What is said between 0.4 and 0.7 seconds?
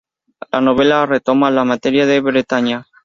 La